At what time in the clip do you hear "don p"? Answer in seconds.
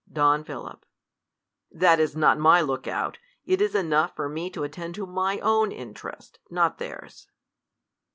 0.11-0.51